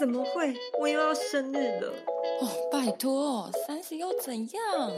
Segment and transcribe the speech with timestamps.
[0.00, 0.56] 怎么会？
[0.80, 1.92] 我又要生日了！
[2.40, 4.90] 哦，拜托，三十又怎样？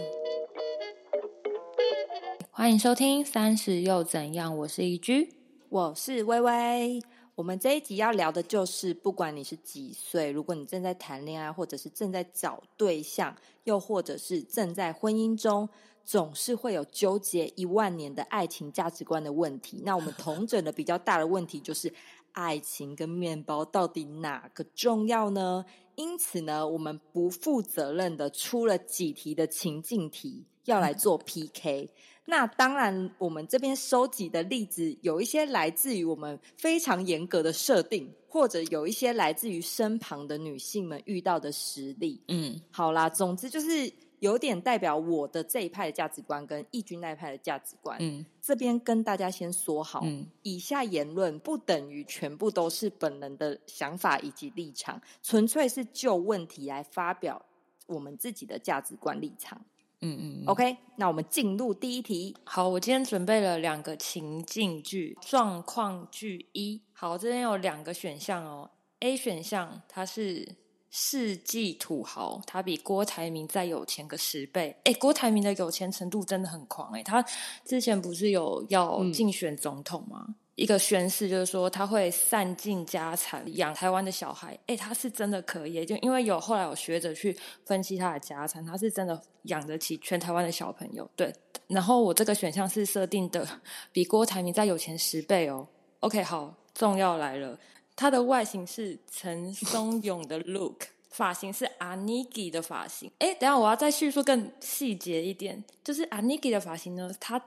[2.52, 5.34] 欢迎收听《三十又怎样》，我是一居，
[5.70, 7.02] 我是微微。
[7.34, 15.68] 我们这一集要聊的就是，不管你是几岁，如果你正在谈恋爱，或者是正在找对象，又或者是正在婚姻中，
[16.04, 19.82] 总是会有纠结一万年的爱情价值观的问题。
[19.84, 21.92] 那我们同整的比较大的问题就是。
[22.32, 25.64] 爱情跟面包到底哪个重要呢？
[25.94, 31.90] 因此呢，我们不负责任的出了几题的情境题，要来做 PK。
[32.24, 42.22] 那当然，我们这边收集的例子有一些来自于我们非常严格的设定，或者有一些来自于身旁的女性们遇到的实例。
[42.28, 43.92] 嗯，好啦，总之就是。
[44.22, 47.98] 有点代表我的这一派的价值观跟义军那一派的价值观。
[48.00, 50.00] 嗯，这边跟大家先说好，
[50.42, 57.44] 以下言论不等于全部都是本人的想法以及立场，纯粹是就问题来发表
[57.86, 59.60] 我们自己的价值观立场。
[60.02, 62.36] 嗯嗯，OK，那我们进入第一题。
[62.44, 66.80] 好，我今天准备了两个情境句，状况句一。
[66.92, 68.70] 好，这边有两个选项哦。
[69.00, 70.61] A 选项它是。
[70.94, 74.76] 世纪土豪，他比郭台铭再有钱个十倍。
[74.84, 77.02] 哎，郭台铭的有钱程度真的很狂哎！
[77.02, 77.24] 他
[77.64, 80.36] 之前不是有要竞选总统吗？
[80.54, 84.56] 一个宣誓就是说他会散尽家产养台湾的小孩。
[84.66, 87.34] 哎，他是真的可以，就因为有后来有学者去
[87.64, 91.10] 分析他的家产，他是真的养得起全台湾的小朋友。
[91.16, 91.34] 对，
[91.68, 93.48] 然后我这个选项是设定的
[93.92, 95.66] 比郭台铭再有钱十倍哦。
[96.00, 97.58] OK，好，重要来了。
[97.94, 103.10] 他的外形是陈松勇的 look， 发型是阿尼基的发型。
[103.18, 107.40] 哎，等下我要再叙述更细节一点，就是阿尼基的发型呢，他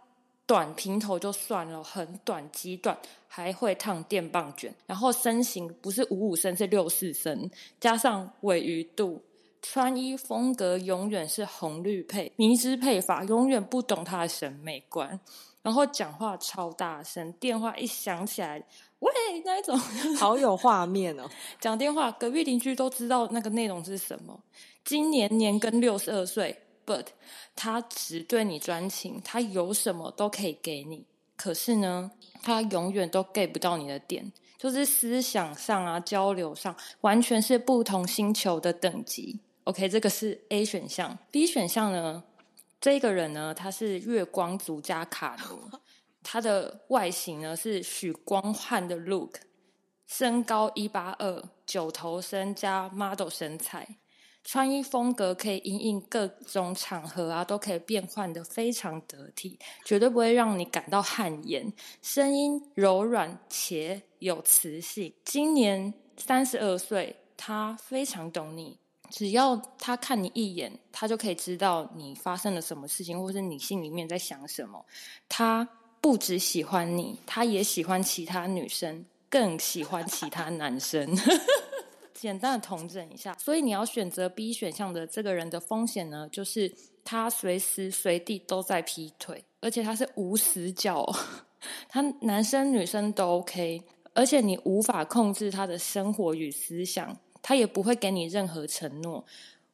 [0.46, 2.96] 短平头就算了，很短极短，
[3.28, 7.50] 还会烫电棒卷，然后身形不是五五身是六四身，
[7.80, 9.24] 加上尾鱼肚，
[9.64, 15.20] 穿衣风格永远是红绿配，迷之配法，永远不懂他的审美观。
[15.64, 18.64] 然后讲话超大声，电话一响起来，
[19.00, 19.12] 喂，
[19.44, 19.78] 那一种
[20.18, 21.30] 好有画面哦。
[21.60, 24.40] 讲电话，隔壁邻居都知道那个内容是什么。
[24.84, 27.06] 今年年跟六十二岁，but
[27.56, 31.06] 他只对你专情，他有什么都可以给你。
[31.36, 32.10] 可是呢，
[32.42, 39.40] 他永远都 get 不到你的点，就是思想上啊，交流上完全是不同星球的等级。
[39.66, 41.18] OK，这个是 A 选项。
[41.32, 42.24] B 选项呢？
[42.80, 45.60] 这个人呢，他是月光族加卡奴，
[46.28, 49.36] 他的外形呢是许光汉的 look，
[50.08, 53.98] 身高一八二，九头身加 model 身材，
[54.44, 61.72] 穿衣风格可以因应各种场合啊，都可以变换的非常得体，绝对不会让你感到汗颜。
[62.02, 68.80] 声音柔软且有磁性，今年三十二岁，他非常懂你。
[69.12, 74.84] 只要他看你一眼，他就可以知道你发生了什么事情，或是你心里面在想什么。
[75.30, 75.68] 他
[76.06, 81.18] 不只喜欢你，他也喜欢其他女生，更喜欢其他男生。
[82.14, 86.72] 简单的统整一下，所以你要选择 B 选项的这个人的风险呢，就是
[87.04, 91.12] 他随时随地都在劈腿，而且他是无死角，
[91.90, 93.82] 他男生女生都 OK，
[94.14, 97.18] 而且你无法控制他的生活与思想。
[97.42, 99.26] 他也不会给你任何承诺。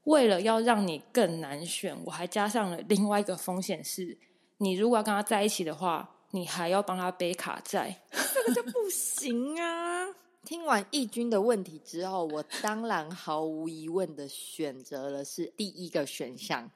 [0.05, 4.17] 为了要让你更难选，我还加上了另外一个风险是：
[4.59, 8.01] 你如果要跟他在一起的话，你还要帮他背卡债，
[8.33, 10.07] 这个就不行啊！
[10.43, 16.71] 听完义军的问题之后，我当然毫无疑问的选择了是第一个选项。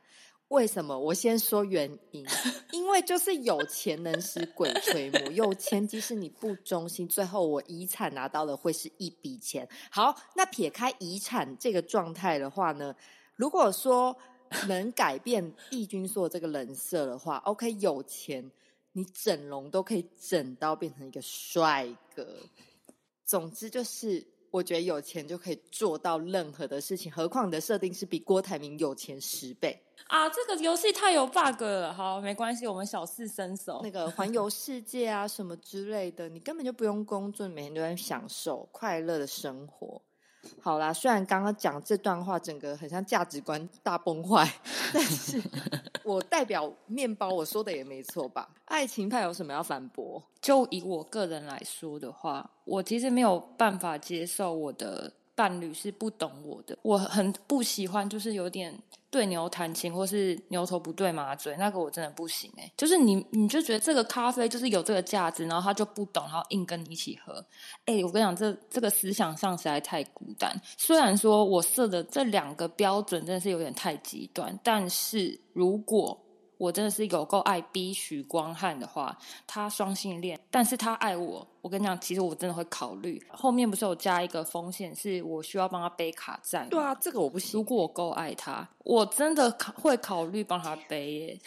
[0.49, 0.99] 为什么？
[0.99, 2.23] 我先说原因，
[2.71, 9.67] 因为就是有钱能使鬼推磨， 有钱即使你不忠心，最后我遗产拿到的会是一笔钱。
[9.89, 12.95] 好，那撇开遗产这个状态的话呢，
[13.35, 14.15] 如果说
[14.67, 18.51] 能改变义军说这个人设的话，OK，有钱
[18.95, 22.25] 你整容都可以整到变成一个帅哥。
[23.25, 24.25] 总之就是。
[24.51, 29.77] 我觉得有钱就可以做到任何的事情，何况你的设定是比郭台铭有钱十倍
[30.07, 30.29] 啊！
[30.29, 31.93] 这个游戏太有 bug 了。
[31.93, 33.81] 好，没关系，我们小试身手。
[33.83, 40.01] 那个环游世界啊，什么之类的，你根本就不用工作，每天都在享受快乐的生活。
[40.61, 44.49] 好啦，虽然刚刚讲这段话，整个很像价值观大崩坏，
[44.93, 45.41] 但是
[46.03, 48.49] 我代表面包，我说的也没错吧？
[48.65, 50.23] 爱情派有什么要反驳？
[50.41, 58.73] 就以我个人来说的话，我其实没有办法接受我的伴侣是不懂我的，我很不喜欢，就是有点
[59.09, 62.71] 对牛弹琴或是牛头不对马嘴，那个我真的不行哎。
[62.77, 67.45] 就是你你就觉得这个咖啡就是有这个价值，然后他就不懂，然后硬跟你一起喝。
[67.85, 70.55] 哎，我跟你讲，这这个思想上实在太孤单。
[70.77, 76.21] 虽然说我设的这两个标准真的是有点太极端，但是如果。
[76.57, 81.45] 我真的是有够爱逼许光汉的话，他双性恋，但是他爱我。
[81.61, 83.21] 我跟你讲，其实我真的会考虑。
[83.29, 86.67] 后面不是有加一个风险，是我需要帮他背卡债。
[86.69, 87.53] 对啊，这个我不行。
[87.53, 91.39] 如果我够爱他，我真的考会考虑帮他背耶。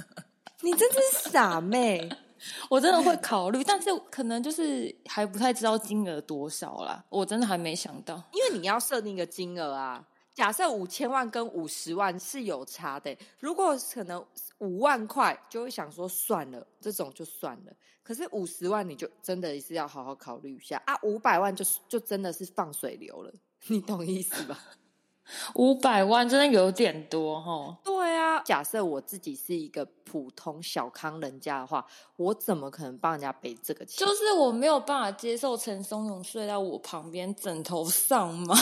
[0.62, 2.08] 你真是傻妹！
[2.70, 7.04] 我真的会考虑，但是可能就是还不太知道金额多少啦。
[7.08, 10.04] 我真的还没想到，因为你要设定一个金额啊。
[10.36, 14.22] 假设五千万跟五十万是有差的，如果可能
[14.58, 17.72] 五万块就会想说算了，这种就算了。
[18.02, 20.94] 可是五十万你就真的是要好好考虑一下啊！
[21.02, 23.32] 五百万就是就真的是放水流了，
[23.68, 24.60] 你懂意思吧？
[25.56, 27.78] 五百万真的有点多哈。
[27.82, 31.84] 对啊，假设我自己是一个普通小康人家的话，
[32.16, 34.06] 我怎么可能帮人家背这个钱？
[34.06, 38.54] 就是我没有办法接受陈松勇睡在我旁边枕头上嘛。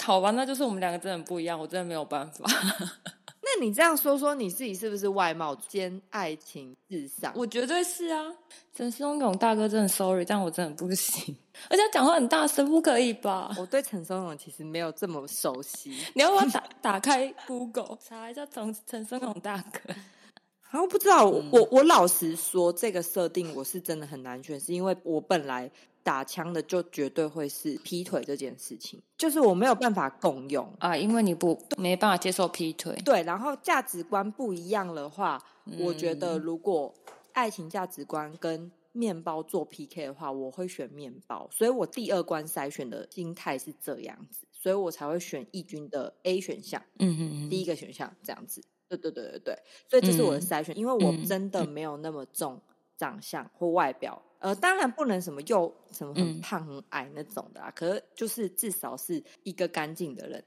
[0.00, 2.44] 好吧，那就是我们两个真的不一样，我真的没有办法。
[3.40, 7.32] 那你这样说说，你自己是不是外貌兼爱情至上？
[7.34, 8.26] 我绝对是啊！
[8.74, 11.34] 陈松勇大哥真的 sorry，但我真的不行，
[11.70, 13.54] 而且讲话很大声，不可以吧？
[13.58, 19.94] 我对陈松勇其实没有这么熟悉， 你要不要打打开 Google 查一下陈陈松勇大哥？
[20.70, 25.70] 然后不知道我我老实说，这个设定我是真的很难选，是因为我本来。
[26.02, 32.94] 打枪的就绝对会是劈腿这件事情，就是我没有办法共用啊，因为你不没办法接受劈腿。
[33.04, 35.42] 对，然后价值观不一样的话，
[35.78, 36.94] 我觉得如果
[37.32, 41.48] 爱情价值观跟面包做 PK 的话，我会选面包。
[41.52, 46.82] 所以我第二关筛选的心态是这样子，所以我才会选义军的 A 选项。
[46.98, 48.64] 嗯嗯嗯，第一个选项这样子。
[48.88, 52.58] 对对对对对，所以这是我的筛选，因为我真的没有那么重
[52.96, 54.22] 长相或外表。
[54.40, 60.44] 呃，当然不能什么又什么很胖很矮那种的啊，可是就是至少是一个干净的人，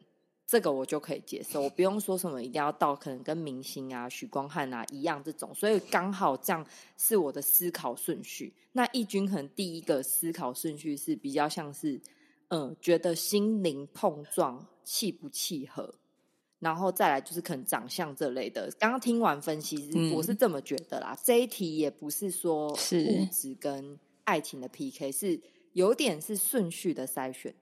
[0.48, 1.62] 这个我就可以接受。
[1.62, 6.66] 我不用说什么一定要到可能跟明星啊、许光汉啊一样这种，所以刚好这样
[6.98, 8.54] 是我的思考顺序。
[8.72, 12.00] 那义军可能第一个思考顺序是比较像是，
[12.48, 15.94] 嗯，觉得心灵碰撞契不契合。
[16.62, 18.72] 然后再来就是可能长相这类的。
[18.80, 21.18] 刚刚听完分析，我是这么觉得啦。
[21.22, 25.38] 这一题也不是说物质跟爱情的 PK，是
[25.74, 27.54] 有点是顺序的筛选。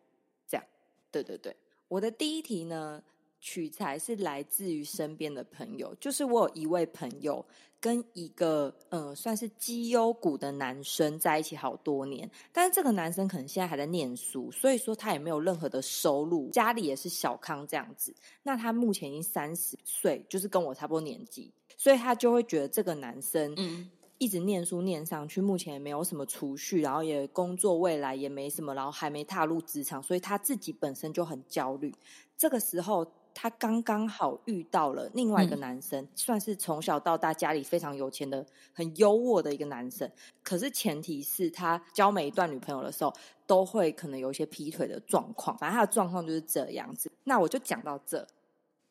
[0.47, 0.63] 这样，
[1.09, 1.55] 对对对。
[1.87, 3.01] 我的第一题呢？
[3.39, 7.45] 取材是来自于身边的朋友，就是我有一位朋友
[7.79, 18.13] 跟一个呃算是绩优股的男生在一起好多年，但是这个男生可能现在还在念书，所以说他也没有任何的收入，家里也是小康这样子。
[18.43, 31.95] 那他目前已经三十岁，就是跟我差不多年纪，所以他就会觉得这个男生嗯一直念书念上去，目前也没有什么储蓄，然后也工作未来也没什么，然后还没踏入职场，所以他自己本身就很焦虑。
[32.37, 33.09] 这个时候。
[33.33, 40.09] 他刚刚好遇到了另外一个男生，算是从小到大家里非常有钱的、很优渥的一个男生。
[40.43, 43.13] 可是前提是他交每一段女朋友的时候，
[43.47, 45.57] 都会可能有一些劈腿的状况。
[45.57, 47.11] 反正他的状况就是这样子。
[47.23, 48.27] 那我就讲到这。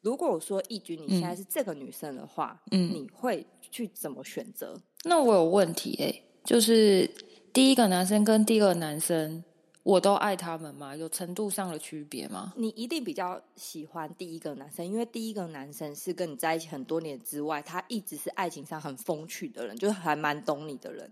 [0.00, 4.74] 如果我说义军你现在是这个女生的话，嗯，你会去怎么选择？
[5.04, 7.10] 那我有问题诶，就是
[7.52, 9.42] 第一个男生跟第二个男生。
[9.84, 10.94] 我都爱他们吗？
[10.94, 12.52] 有程度上的区别吗？
[12.56, 21.10] 你一定比较喜欢第一个男生，因为第一个男生是跟你在一起很多年之外，他一直是爱情上很风趣的人，就是还蛮懂你的人。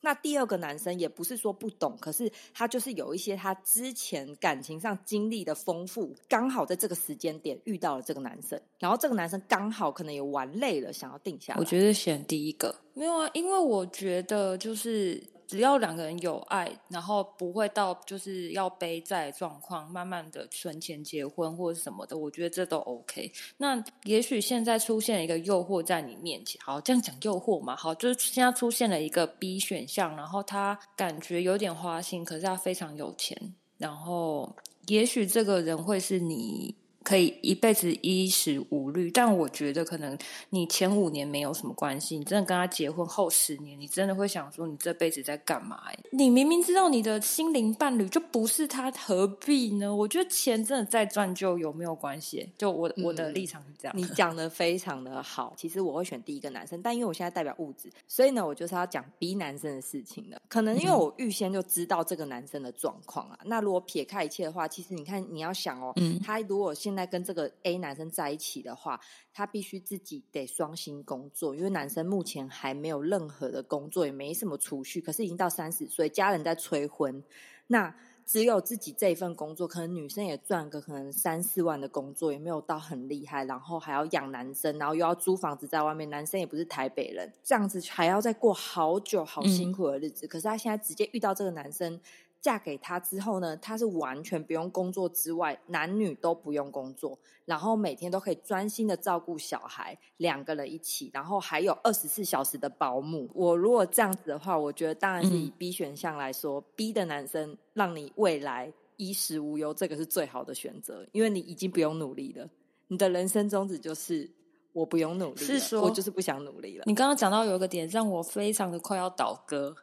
[0.00, 11.58] 那第二个男生也不是说不懂，可是他就是有一些他之前感情上经历的丰富，刚好在这个时间点遇到了这个男生，然后这个男生刚好可能也玩累了，想要定下来。
[11.58, 15.22] 我觉得选第一个没有啊，因为我觉得就是。
[15.48, 23.32] 只要两个人有爱，然后不会到就是要背债状况，慢慢的存钱结婚或者什么的，我觉得这都 OK。
[23.56, 34.54] 那也许现在出现了一个诱惑在你面前，好，这样讲诱惑嘛，好，就是现在出现了一个 B 选项，然后他感觉有点花心，可是他非常有钱，然后
[34.86, 36.74] 也许这个人会是你
[37.04, 40.16] 可以一辈子衣食无虑，但我觉得可能
[40.50, 45.80] 你前五年没有什么关系，你真的跟他结婚后十年，你真的会想说你这辈子在干嘛？
[46.10, 49.94] 你明明知道你的心灵伴侣就不是他，何必呢？
[49.94, 52.46] 我觉得钱真的再赚就有没有关系？
[52.58, 53.96] 就我我的立场是这样。
[53.96, 60.40] 你讲的非常的好，其实我会选第一个男生，但因为我现在代表物质，所以呢，我就是要讲 B 男生的事情的。
[60.48, 63.38] 可能因为我预先就知道这个男生的状况啊。
[63.44, 69.00] 那如果撇开一切的话，其实你看你要想哦，他如果现在跟这个 A 男生在一起的话，
[69.32, 77.22] 他必须自己得双薪工作，因为男生目前还没有任何的工作，也没什么储蓄，可是已经到三十岁，家人在催婚，
[77.66, 77.94] 那
[78.26, 92.00] 只有自己这一份工作，可能女生也赚个可能三四万的工作，也没有到很厉害，然后还要养男生，然后又要租房子在外面，男生也不是台北人，这样子还要再过好久好辛苦的日子，可是他现在直接遇到这个男生。
[92.40, 103.28] 嫁给他之后呢，他是完全不用工作之外，男女都不用工作，然后每天都可以专心的照顾小孩，两个人一起，然后还有二十四小时的保姆。
[103.34, 112.48] 我如果这样子的话，我觉得当然是以 B 选项来说，B 的男生让你未来衣食无忧，这个是最好的选择，因为你已经不用努力了，
[112.86, 114.30] 你的人生宗旨就是
[114.72, 116.84] 我不用努力，是说我就是不想努力了。
[116.86, 119.74] 你刚刚讲到有一个点，让我非常的快要倒戈。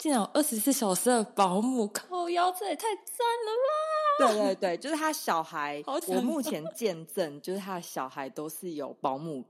[0.00, 4.32] 竟然有二十四小时的保姆，靠腰，这也太赞了吧！
[4.32, 9.44] 对对对，就是他小孩，我目前见证，就是他的小孩都是有保姆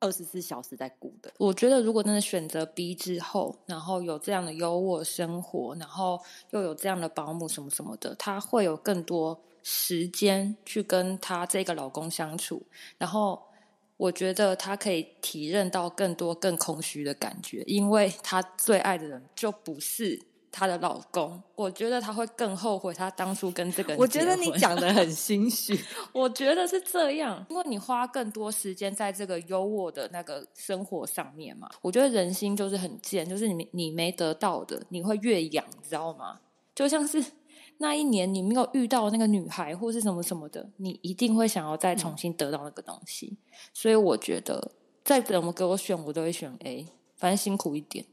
[0.00, 1.32] 二十四小时在顾的。
[1.38, 12.60] 我觉得，如果真的选择 B 之后，然后有这样的优渥生活，然后又有这样的保姆什么什么的，她会有更多时间去跟她这个老公相处，
[12.98, 13.40] 然后。
[14.02, 21.40] 我觉得他可以体认到更多更空虚的感觉，因为他最爱的人就不是他的老公。
[21.54, 23.98] 我觉得他会更后悔他当初跟这个人。
[23.98, 25.78] 我觉得你讲的很 心虚，
[26.12, 31.68] 我觉得是这样，因为你花更多时间在这个优渥的那个生活上面嘛。
[31.80, 36.40] 我觉得人心就是很贱，就是你你没得到的，你会越养，知道吗？
[36.74, 37.24] 就像是。
[37.78, 43.36] 那一年你没有遇到那个女孩或是什么什么的，你一定会想要再重新得到那个东西。
[43.72, 44.72] 所以我觉得
[45.04, 46.86] 再怎么给我选，我都会选 A。
[47.16, 48.04] 反正辛苦一点，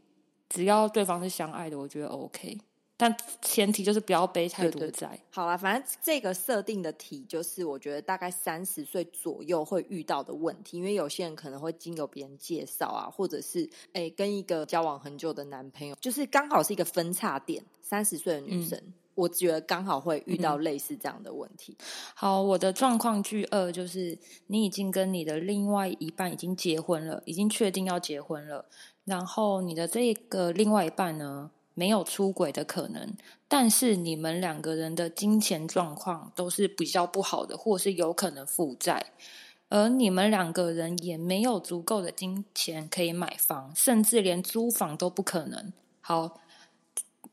[0.50, 2.60] 只要对方是相爱的，我觉得 OK。
[2.96, 5.18] 但前提就是不要背太多债。
[5.30, 17.64] 好啦，反正这个设定的题就是我觉得大概三十岁左右会遇到的问题，因为有些人可能会经由别人介绍啊，或者是哎跟一个交往很久的男朋友，就是刚好是一个分叉点。
[17.82, 18.80] 三十岁的女生。
[19.20, 21.78] 我觉得刚好会遇到类似这样的问题。
[22.16, 28.66] 好，我的状况句二就是，你已经跟你的另外一半已经结婚了，已经确定要结婚了。
[29.06, 33.16] 然后你的这个另外一半呢，没有出轨的可能，
[33.48, 39.08] 但是你们两个人的金钱状况都是比较不好的，或是有可能负债，
[39.70, 45.74] 而你们两个人也没有足够的金钱可以买房，甚至连租房都不可能。
[46.02, 46.40] 好，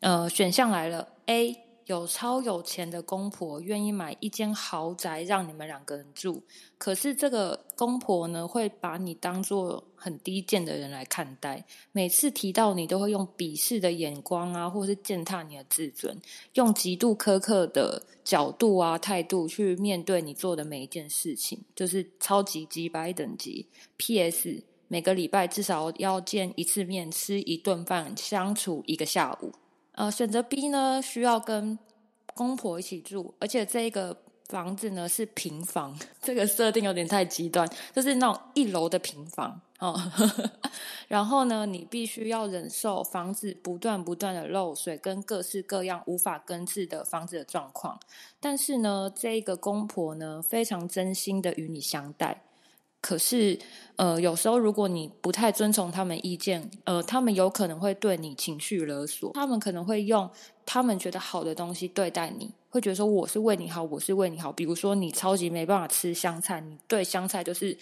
[0.01, 1.66] 呃，选项来了，A。
[1.87, 6.43] 有超有钱的公婆愿意买一间豪宅让你们两个人住，
[6.79, 16.21] 可是这个公婆呢会把你当做很低贱的人来看待，每次提到你都会用鄙视的眼光啊，或是践踏你的自尊，
[16.55, 23.65] 用极度苛刻的角度啊态度去面对你做的每一件事情，就是超级鸡白等级。
[23.97, 24.65] P.S.
[24.89, 29.53] 每个礼拜至少要见一次面，吃一顿饭，相处一个下午。
[29.97, 31.79] 呃，选择 B 呢，需要跟
[32.35, 34.15] 公婆一起住，而且这个
[34.49, 39.99] 房子呢是平房，这个设定有点太极端，就是那种一楼的平房哦。
[41.09, 47.99] 然后呢，你必须要忍受房子不断不断的漏水，跟各式各样无法根治的房子的状况。
[48.39, 52.43] 但是呢，这个公婆呢非常真心的与你相待。
[53.07, 53.57] 可是，
[53.95, 59.31] 呃，有时候如果你不太遵从他们意见，呃，他们有可能会对你情绪勒索。
[59.33, 60.29] 他们可能会用
[60.65, 64.51] 他们觉得好的东西对待你，会觉得说我是为你好，我是为你好。
[64.51, 67.79] 比如说你超级没办法吃香菜，你对香菜就是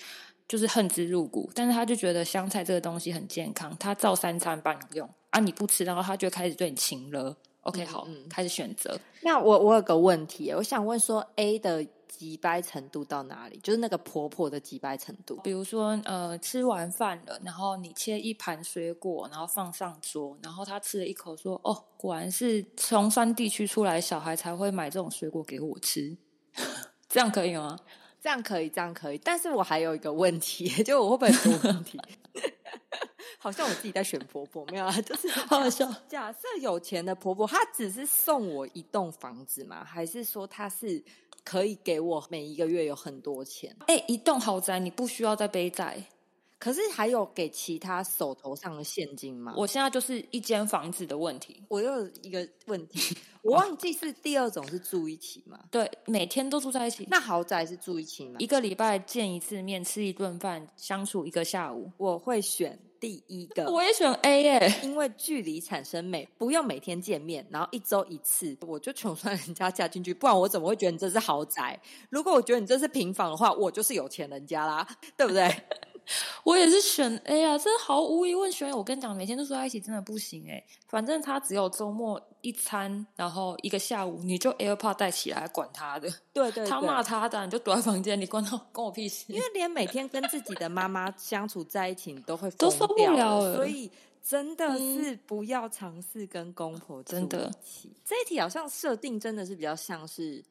[0.46, 1.50] 就是恨之入骨。
[1.54, 7.34] 但是他就觉得香菜这个东西很健康，他照三餐帮你用啊，你不吃，然后他就开始对你情了。
[7.62, 9.00] OK，好，嗯开始选择。
[9.22, 11.82] 那我我有个问题，我想问说 A 的。
[12.16, 13.58] 挤掰程度到哪里？
[13.62, 15.36] 就是那个婆婆的挤掰程度。
[15.42, 26.16] 比如说，呃，吃完饭了，然后你切一盘水果，然后放上桌，然后她吃了一口，说：“哦，果然是从山地区出来小孩才会买这种水果给我吃。
[27.08, 27.78] ”这样可以吗？
[28.20, 29.18] 这样可以，这样可以。
[29.18, 32.00] 但是我还有一个问题， 就我会不会多问题？
[33.44, 35.86] 好像我自己在选婆婆，没有啊， 就是好好笑。
[36.08, 39.84] 假设有钱的婆婆，她只是送我一栋房子吗？
[39.84, 41.04] 还是说她是
[41.44, 43.76] 可以给我每一个月有很多钱？
[43.88, 46.02] 哎、一栋豪宅你不需要再背债。
[46.58, 49.52] 可是还有给其他手头上的现金吗？
[49.54, 51.62] 我现在就是一间房子的问题。
[51.68, 55.60] 我又有一个问题， 我忘记是第二种是住一起吗？
[55.70, 58.36] 对，每天都住在一起，那豪宅是住一起吗？
[58.38, 61.90] 一个礼拜见一次面，吃一顿饭，相处一个下午。
[61.98, 63.70] 我会选第一个。
[63.70, 71.78] 我也选 A 耶、因为距离产生美，不用每天见面，然后一周一次，我就穷酸人家嫁进去，不然我怎么会觉得你这是豪宅？
[72.08, 75.48] 如果我觉得你这是平房的话，我就是有钱人家啦，对不对？
[76.44, 78.74] 我也是选 A 啊，这毫无疑问选 A。
[78.74, 80.62] 我跟你讲，每天都住在一起真的不行哎。
[80.88, 86.08] 反正他只有周末一餐，然后一个下午，你就 AirPod 带起来，管他的。
[86.32, 89.24] 对对对，他骂他的，你就躲在房间里，关到关我屁事。
[89.28, 93.90] 因为连每天跟自己的妈妈相处在一起，你都会都受不了所以
[94.22, 97.50] 真的是不要尝试跟公婆住真的。
[98.04, 100.44] 这一题好像设定真的是比较像是。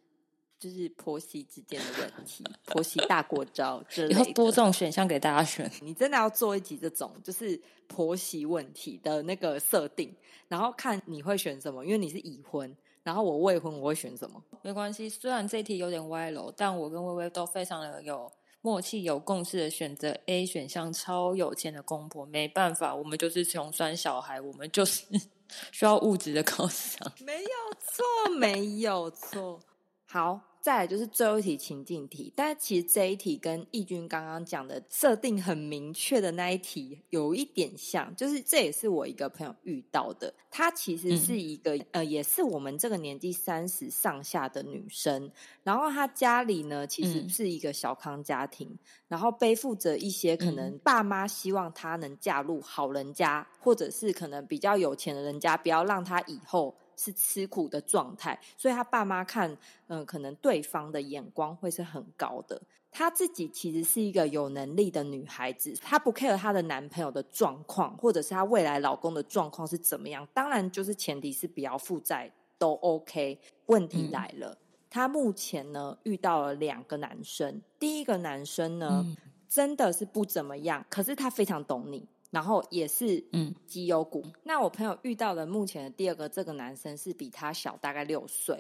[0.63, 4.22] 就是婆媳之间的问题，婆媳大过招之类的。
[4.22, 5.70] 以后多这种选项给大家选。
[5.84, 10.15] 你真的要做一集这种就是婆媳问题的那个设定，
[10.48, 14.41] 然后看你会选什么，因为你是已婚，然后我未婚，我会选什么？
[14.62, 22.25] 没关系，虽然这题有点歪楼，但我跟微微都非常的有默契、有共识的选择 A 选项，超有钱的公婆。
[22.25, 25.03] 没办法，我们就是穷酸小孩，我们就是
[25.74, 27.12] 需要物质的 犒赏。
[27.20, 27.50] 没有
[27.82, 29.60] 错，没有错。
[30.05, 45.29] 好，再来就是最后一题情境题，但是其实这一题跟义军刚刚讲的设定很明确的那一题有一点像，就是这也是我一个朋友遇到的，她其实是一个、呃，也是我们这个年纪三十上下的女生，
[45.63, 47.29] 然后她家里呢其实嗯。
[47.29, 48.77] 是一个小康家庭，
[49.10, 56.74] 然后背负着一些可能爸妈希望她能嫁入好人家，或者是可能比较有钱的人家，不要让她以后。
[56.96, 59.58] 是吃苦的状态，所以他爸妈看，
[59.88, 62.62] 嗯、可能对方的眼光会是很高的。
[62.96, 70.28] 她自己其实是一个有能力的女孩子，她不 care 她的男朋友的状况，或者是她未来老公的状况是怎么样。
[70.32, 73.40] 当然，就是前提是不要负债都 OK。
[73.66, 74.56] 问题来了，
[74.92, 79.04] 她目前呢遇到了两个男生，第一个男生呢、
[79.50, 82.08] 真的是不怎么样，可是他非常懂你。
[82.34, 84.25] 然后也是嗯绩优股。
[84.42, 88.60] 那我朋友遇到的目前的第二个这个男生是比他小大概六岁，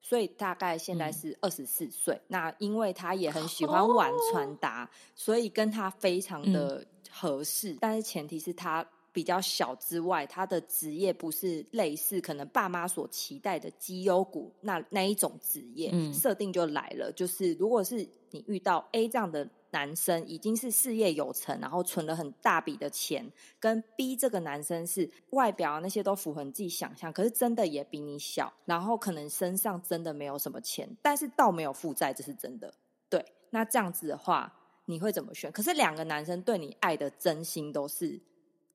[0.00, 2.18] 所以大概现在是二十四岁。
[2.28, 7.76] 那因为他也很喜欢玩穿搭，所以跟他非常的合适。
[7.78, 8.84] 但是前提是他。
[9.12, 17.12] 比较小之外，他的职业不是类似可能爸妈所期待的绩优股那那一种职业，嗯设定就来了。
[17.12, 32.72] 就是如果是你遇到 A 这样的男生，已经是事业有成，然后存了很大笔的钱，跟 B 这个男生是外表啊那些都符合你自己想象，可是真的也比你小，然后可能身上真的没有什么钱，但是倒没有负债，这是真的。
[33.08, 34.52] 对，那这样子的话，
[34.84, 35.50] 你会怎么选？
[35.52, 38.20] 可是两个男生对你爱的真心都是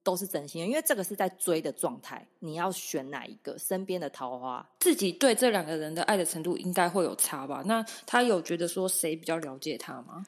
[0.05, 3.57] 都是真心的，因为这个是在追的状态，你要选哪一个？
[3.57, 7.63] 身边的桃花，自己对这两个人的爱的程度应该会有差吧？
[7.65, 10.23] 那他有觉得说谁比较了解他吗？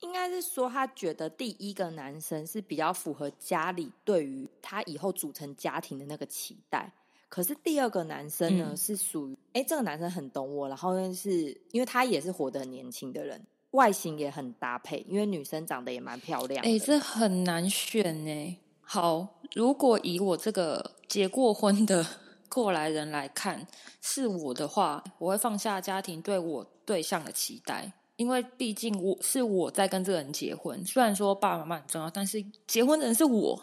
[0.00, 6.90] 应该是说他觉得第一个男生是比较符合家里对于他以后组成家庭的那个期待。
[7.28, 16.70] 可是第二个男生呢，嗯是属于哎，这个男生很懂我，然后呢是因为他也是活得很年轻的人，外形也很搭配，因为女生长得也蛮漂亮的。
[16.70, 18.56] 哎、这很难选呢。
[18.90, 22.06] 好，如果以我这个结过婚的
[22.48, 23.66] 过来人来看，
[24.00, 30.82] 是我的话，我会放下家庭对我对象的期待，因为毕竟我是我在跟这个人结婚。
[30.86, 33.62] 虽然说爸爸妈妈很重要，但是结婚的人是我。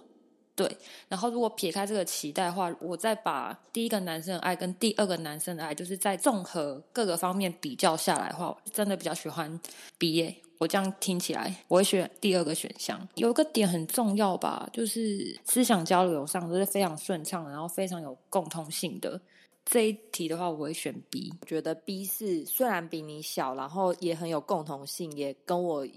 [0.54, 9.60] 对，然后如果撇开这个期待的话，我再把第一个男生的爱跟第二个男生的爱，就是在综合各个方面比较下来的话，真的比较喜欢
[9.98, 10.44] B A。
[10.58, 13.08] 我这样听起来，我会选第二个选项。
[13.16, 19.20] 有个点很重要吧，就是思想交流上都是非常顺畅，然后非常有共通性的。
[19.66, 21.34] 这一题的话，我会选 B。
[21.46, 25.88] 觉得 B 是虽然比你小，然后也很有共同性，也跟我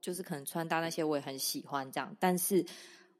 [0.00, 2.64] 就是可能穿搭那些我也很喜欢这样，但是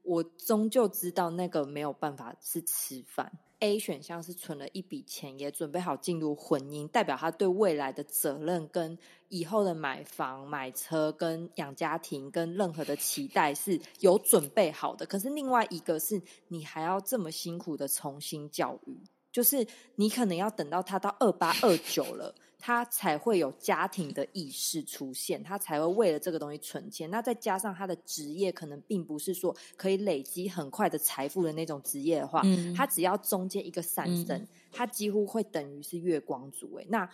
[0.02, 3.30] 我终究知道那个没有办法是吃饭。
[3.60, 15.06] A 选项是存了一笔钱，也准备好进入婚姻，代表他对未来的责任跟以后的买房、买车、跟养家庭、跟任何的期待是有准备好的。
[15.06, 18.94] 可是另外一个是你还要这么辛苦的重新教育，
[19.32, 27.08] 就是你可能要等到他到二八二九了，他才会有家庭的意识出现，他才会为了这个东西存钱。
[27.10, 36.74] 那再加上他的职业可能并不是说可以累积很快的财富的那种职业的话，嗯他只要中间一个闪身，他几乎会等于是月光族。
[36.80, 37.08] 哎，那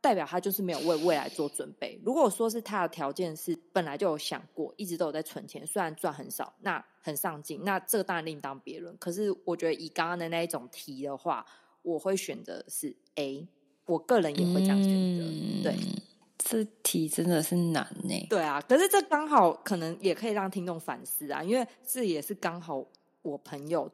[0.00, 2.00] 代表他就是没有为未来做准备。
[2.04, 8.96] 如果说是他的条件是本来就有想过，一直都有在存钱，虽然赚很少，那很上进，那这个当然另当别论。
[8.98, 11.44] 可是我觉得以刚刚的那一种题的话，
[11.82, 13.48] 我会选择是 A。
[13.88, 15.74] 我个人也会这样选择，嗯对
[16.38, 18.26] 这题真的是难呢。
[18.30, 18.60] 对啊。
[18.68, 22.84] 可是这刚好可能也可以让听众反思啊，因为这也是刚好
[23.22, 23.90] 我朋友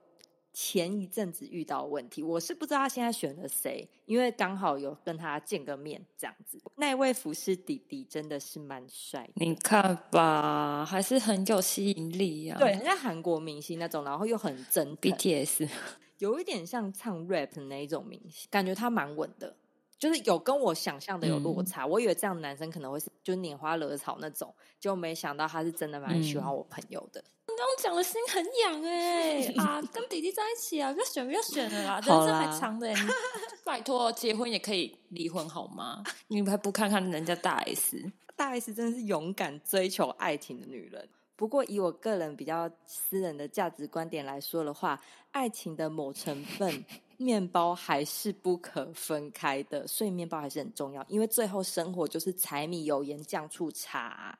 [0.52, 2.22] 前一阵子遇到问题。
[2.22, 6.60] 我是不知道他现在选了谁，因为刚好有跟他见个面这样子。
[6.76, 12.58] 那位服饰弟弟真的是蛮帅，你看吧，还是很有吸引力啊。
[12.58, 15.68] 对，很像韩国明星那种，然后又很真，，BTS
[16.18, 19.56] 有一点像唱 rap 的那一种明星，感觉他蛮稳的。
[20.04, 27.24] 就是有跟我想象的有落差，我以为这样的男生可能会是就拈花惹草那种，就没想到他是真的蛮喜欢我朋友的。
[27.46, 33.08] 刚刚讲的心很痒哎、啊，跟弟弟在一起啊，不要选不要选了啦， 人生还长的、欸，你
[33.64, 36.04] 拜托结婚也可以离婚好吗？
[36.28, 38.12] 你还不看看人家大 S？
[38.36, 41.08] 大 S 真的是勇敢追求爱情的女人。
[41.34, 45.00] 不过以我个人比较私人的价值观点来说的话，
[45.32, 46.84] 爱情的某成分，
[47.16, 51.04] 面包还是不可分开的，所以面包还是很重要。
[51.08, 54.38] 因为最后生活就是柴米油盐酱醋茶。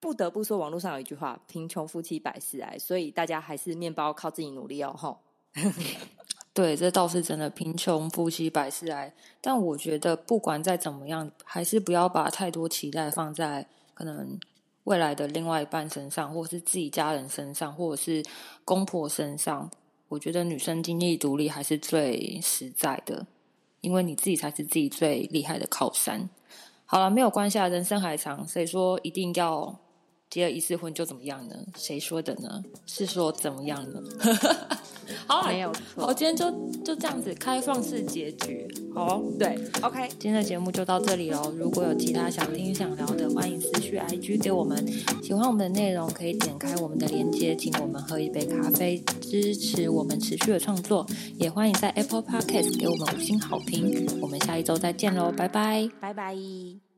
[0.00, 5.20] 不得不说，网络上有一句话：“贫穷夫妻百事哀”，所以大家还是面包靠自己努力哦，吼。
[6.52, 9.14] 对，这倒是真的，贫穷夫妻百事哀。
[9.40, 14.40] 但我觉得不管再怎么样，还是不要把太多期待放在可能
[14.84, 18.24] 未来的另外一半身上，或是自己家人身上，或者是
[18.64, 19.70] 公婆身上。
[20.12, 23.26] 我觉得女生经济独立还是最实在的，
[23.80, 26.28] 因为你自己才是自己最厉害的靠山。
[26.84, 29.74] 好了，没有关系啊，人生还长，所以说一定要
[30.32, 31.54] 结了一次婚就怎么样呢？
[31.76, 32.64] 谁说的呢？
[32.86, 34.00] 是说怎么样呢？
[35.28, 36.50] 好，没有好，错，今天就
[36.82, 38.66] 就这样子开放式结局。
[38.94, 41.52] 好，对，OK，今天的节目就到这里喽。
[41.58, 44.90] 如果有其他想听想聊的，欢迎私讯 IG 给我们。
[45.22, 51.06] 喜欢我们的内容，可以点开我们的链接，请我们喝一杯咖啡，支持我们持续的创作。
[51.36, 54.06] 也欢迎在 Apple Podcast 给我们五星好评。
[54.22, 55.90] 我们下一周再见喽，拜拜。
[56.00, 56.91] 拜拜。